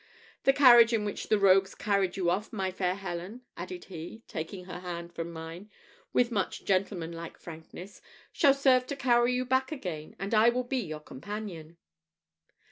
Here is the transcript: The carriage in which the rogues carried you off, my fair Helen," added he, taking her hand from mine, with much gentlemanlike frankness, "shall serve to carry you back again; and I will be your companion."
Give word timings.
The 0.45 0.51
carriage 0.53 0.93
in 0.93 1.05
which 1.05 1.29
the 1.29 1.37
rogues 1.37 1.75
carried 1.75 2.17
you 2.17 2.31
off, 2.31 2.51
my 2.51 2.71
fair 2.71 2.95
Helen," 2.95 3.43
added 3.55 3.85
he, 3.85 4.23
taking 4.27 4.65
her 4.65 4.79
hand 4.79 5.13
from 5.13 5.31
mine, 5.31 5.69
with 6.11 6.31
much 6.31 6.65
gentlemanlike 6.65 7.37
frankness, 7.37 8.01
"shall 8.31 8.55
serve 8.55 8.87
to 8.87 8.95
carry 8.95 9.35
you 9.35 9.45
back 9.45 9.71
again; 9.71 10.15
and 10.17 10.33
I 10.33 10.49
will 10.49 10.63
be 10.63 10.79
your 10.79 11.01
companion." 11.01 11.77